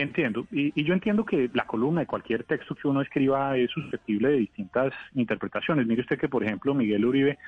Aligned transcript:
Entiendo. 0.00 0.46
Y, 0.50 0.72
y 0.74 0.84
yo 0.84 0.94
entiendo 0.94 1.26
que 1.26 1.50
la 1.52 1.66
columna 1.66 2.00
de 2.00 2.06
cualquier 2.06 2.44
texto 2.44 2.74
que 2.74 2.88
uno 2.88 3.02
escriba 3.02 3.56
es 3.58 3.70
susceptible 3.70 4.30
de 4.30 4.36
distintas 4.38 4.94
interpretaciones. 5.14 5.86
Mire 5.86 6.00
usted 6.00 6.18
que, 6.18 6.28
por 6.28 6.42
ejemplo, 6.42 6.72
Miguel 6.74 7.04
Uribe 7.04 7.38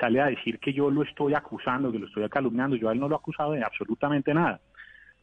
sale 0.00 0.20
a 0.22 0.26
decir 0.26 0.58
que 0.58 0.72
yo 0.72 0.90
lo 0.90 1.02
estoy 1.02 1.34
acusando, 1.34 1.92
que 1.92 1.98
lo 1.98 2.06
estoy 2.06 2.26
calumniando. 2.30 2.76
Yo 2.76 2.88
a 2.88 2.92
él 2.92 3.00
no 3.00 3.08
lo 3.08 3.16
he 3.16 3.18
acusado 3.18 3.52
de 3.52 3.62
absolutamente 3.62 4.32
nada. 4.32 4.58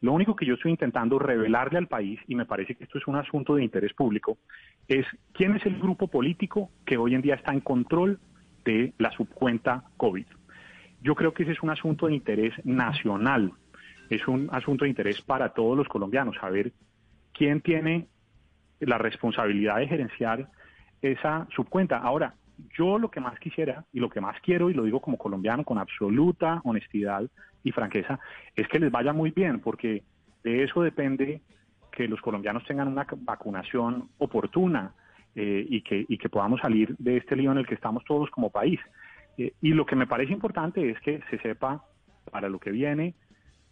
Lo 0.01 0.13
único 0.13 0.35
que 0.35 0.45
yo 0.45 0.53
estoy 0.53 0.71
intentando 0.71 1.17
revelarle 1.17 1.79
al 1.79 1.87
país, 1.87 2.19
y 2.27 2.35
me 2.35 2.45
parece 2.45 2.75
que 2.75 2.83
esto 2.83 2.99
es 2.99 3.07
un 3.07 3.15
asunto 3.15 3.55
de 3.55 3.63
interés 3.63 3.93
público, 3.93 4.37
es 4.87 5.07
quién 5.33 5.55
es 5.55 5.65
el 5.65 5.79
grupo 5.79 6.07
político 6.07 6.69
que 6.85 6.97
hoy 6.97 7.15
en 7.15 7.23
día 7.23 7.33
está 7.33 7.51
en 7.51 7.61
control 7.61 8.19
de 8.63 8.93
la 8.99 9.09
subcuenta 9.11 9.85
COVID. 9.97 10.25
Yo 11.01 11.15
creo 11.15 11.33
que 11.33 11.43
ese 11.43 11.53
es 11.53 11.63
un 11.63 11.71
asunto 11.71 12.05
de 12.05 12.13
interés 12.13 12.53
nacional, 12.63 13.53
es 14.09 14.27
un 14.27 14.49
asunto 14.51 14.85
de 14.85 14.89
interés 14.89 15.21
para 15.21 15.49
todos 15.49 15.77
los 15.77 15.87
colombianos, 15.87 16.35
saber 16.39 16.71
quién 17.33 17.61
tiene 17.61 18.07
la 18.79 18.97
responsabilidad 18.97 19.77
de 19.77 19.87
gerenciar 19.87 20.47
esa 21.01 21.47
subcuenta. 21.55 21.97
Ahora, 21.97 22.35
yo 22.77 22.97
lo 22.97 23.09
que 23.09 23.19
más 23.19 23.37
quisiera 23.39 23.85
y 23.91 23.99
lo 23.99 24.09
que 24.09 24.21
más 24.21 24.39
quiero, 24.41 24.69
y 24.69 24.73
lo 24.73 24.83
digo 24.83 25.01
como 25.01 25.17
colombiano 25.17 25.63
con 25.63 25.77
absoluta 25.77 26.61
honestidad 26.63 27.23
y 27.63 27.71
franqueza, 27.71 28.19
es 28.55 28.67
que 28.67 28.79
les 28.79 28.91
vaya 28.91 29.13
muy 29.13 29.31
bien, 29.31 29.59
porque 29.59 30.03
de 30.43 30.63
eso 30.63 30.81
depende 30.81 31.41
que 31.91 32.07
los 32.07 32.21
colombianos 32.21 32.63
tengan 32.65 32.87
una 32.87 33.07
vacunación 33.17 34.09
oportuna 34.17 34.93
eh, 35.35 35.65
y, 35.67 35.81
que, 35.81 36.05
y 36.07 36.17
que 36.17 36.29
podamos 36.29 36.61
salir 36.61 36.95
de 36.97 37.17
este 37.17 37.35
lío 37.35 37.51
en 37.51 37.57
el 37.57 37.67
que 37.67 37.75
estamos 37.75 38.03
todos 38.05 38.29
como 38.29 38.49
país. 38.49 38.79
Eh, 39.37 39.53
y 39.61 39.69
lo 39.73 39.85
que 39.85 39.95
me 39.95 40.07
parece 40.07 40.33
importante 40.33 40.89
es 40.89 40.99
que 41.01 41.21
se 41.29 41.39
sepa 41.39 41.83
para 42.31 42.49
lo 42.49 42.59
que 42.59 42.71
viene 42.71 43.15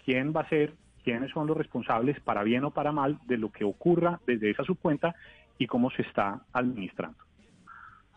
quién 0.04 0.34
va 0.36 0.42
a 0.42 0.50
ser, 0.50 0.74
quiénes 1.04 1.32
son 1.32 1.48
los 1.48 1.58
responsables, 1.58 2.20
para 2.22 2.44
bien 2.44 2.64
o 2.64 2.72
para 2.72 2.92
mal, 2.92 3.20
de 3.26 3.38
lo 3.38 3.52
que 3.52 3.64
ocurra 3.64 4.20
desde 4.26 4.50
esa 4.50 4.64
subcuenta 4.64 5.16
y 5.58 5.68
cómo 5.68 5.90
se 5.92 6.02
está 6.04 6.42
administrando. 6.54 7.18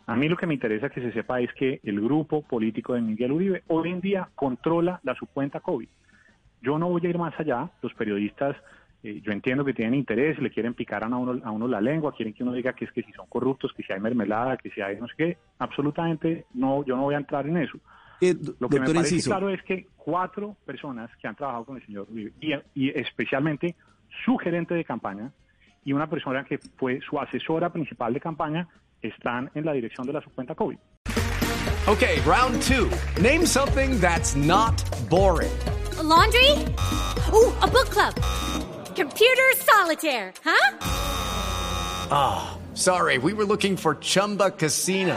A 0.06 0.14
mí 0.14 0.28
lo 0.28 0.36
que 0.36 0.46
me 0.46 0.54
interesa 0.54 0.88
que 0.88 1.00
se 1.00 1.12
sepa 1.12 1.40
es 1.40 1.52
que 1.54 1.80
el 1.82 2.00
grupo 2.00 2.42
político 2.42 2.94
de 2.94 3.00
Miguel 3.00 3.32
Uribe 3.32 3.62
hoy 3.66 3.90
en 3.90 4.00
día 4.00 4.28
controla 4.36 5.00
la 5.02 5.16
subcuenta 5.16 5.60
COVID. 5.60 5.88
Yo 6.62 6.78
no 6.78 6.88
voy 6.88 7.04
a 7.04 7.08
ir 7.08 7.18
más 7.18 7.38
allá, 7.40 7.68
los 7.82 7.92
periodistas, 7.94 8.56
eh, 9.02 9.20
yo 9.22 9.32
entiendo 9.32 9.64
que 9.64 9.74
tienen 9.74 9.94
interés, 9.94 10.38
le 10.38 10.50
quieren 10.50 10.74
picar 10.74 11.04
a 11.04 11.08
uno, 11.08 11.40
a 11.44 11.50
uno 11.50 11.66
la 11.68 11.80
lengua, 11.80 12.14
quieren 12.14 12.34
que 12.34 12.44
uno 12.44 12.52
diga 12.52 12.72
que 12.72 12.84
es 12.84 12.92
que 12.92 13.02
si 13.02 13.12
son 13.12 13.26
corruptos, 13.26 13.72
que 13.72 13.82
si 13.82 13.92
hay 13.92 14.00
mermelada, 14.00 14.56
que 14.56 14.70
si 14.70 14.80
hay 14.80 14.96
no 15.00 15.08
sé 15.08 15.14
qué, 15.16 15.38
absolutamente 15.58 16.46
no, 16.54 16.84
yo 16.84 16.96
no 16.96 17.02
voy 17.02 17.14
a 17.14 17.18
entrar 17.18 17.46
en 17.46 17.56
eso. 17.56 17.78
Eh, 18.20 18.34
Lo 18.58 18.68
que 18.68 18.80
me 18.80 18.86
parece 18.86 19.14
Enciso, 19.14 19.30
claro 19.30 19.50
es 19.50 19.62
que 19.62 19.86
cuatro 19.96 20.56
personas 20.64 21.10
que 21.20 21.28
han 21.28 21.34
trabajado 21.36 21.64
con 21.66 21.76
el 21.76 21.84
señor 21.86 22.06
Uribe, 22.10 22.32
y, 22.40 22.54
y 22.74 22.90
especialmente 22.98 23.76
su 24.24 24.36
gerente 24.38 24.74
de 24.74 24.84
campaña 24.84 25.32
y 25.84 25.92
una 25.92 26.08
persona 26.08 26.44
que 26.44 26.58
fue 26.76 27.00
su 27.08 27.18
asesora 27.18 27.70
principal 27.70 28.12
de 28.14 28.20
campaña, 28.20 28.68
están 29.02 29.50
en 29.54 29.64
la 29.64 29.72
dirección 29.72 30.06
de 30.06 30.12
la 30.12 30.20
subcuenta 30.20 30.54
COVID. 30.54 30.78
Okay, 31.88 32.18
round 32.26 32.60
two. 32.62 32.90
Name 33.22 33.46
something 33.46 34.00
that's 34.00 34.34
not 34.34 34.74
boring. 35.08 35.52
A 35.98 36.02
laundry? 36.02 36.50
Ooh, 37.32 37.52
a 37.62 37.68
book 37.68 37.88
club. 37.90 38.14
Computer 38.96 39.54
solitaire, 39.58 40.32
huh? 40.44 40.76
Sorry, 42.74 43.18
we 43.18 43.32
were 43.32 43.44
looking 43.44 43.76
for 43.76 43.94
Chumba 44.00 44.50
Casino. 44.50 45.16